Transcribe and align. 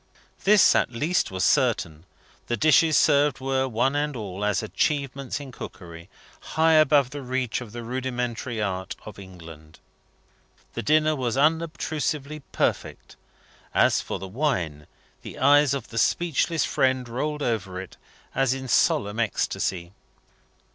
This 0.45 0.73
at 0.73 0.89
least 0.91 1.29
was 1.29 1.43
certain 1.43 2.07
the 2.47 2.57
dishes 2.57 2.97
served 2.97 3.39
were, 3.39 3.67
one 3.67 3.95
and 3.95 4.15
all, 4.15 4.43
as 4.43 4.63
achievements 4.63 5.39
in 5.39 5.51
cookery, 5.51 6.09
high 6.57 6.73
above 6.73 7.11
the 7.11 7.21
reach 7.21 7.61
of 7.61 7.71
the 7.71 7.83
rude 7.83 8.07
elementary 8.07 8.59
art 8.59 8.95
of 9.05 9.19
England. 9.19 9.77
The 10.73 10.81
dinner 10.81 11.15
was 11.15 11.37
unobtrusively 11.37 12.39
perfect. 12.51 13.15
As 13.75 14.01
for 14.01 14.17
the 14.17 14.27
wine, 14.27 14.87
the 15.21 15.37
eyes 15.37 15.75
of 15.75 15.89
the 15.89 15.99
speechless 15.99 16.65
friend 16.65 17.07
rolled 17.07 17.43
over 17.43 17.79
it, 17.79 17.97
as 18.33 18.55
in 18.55 18.67
solemn 18.67 19.19
ecstasy. 19.19 19.91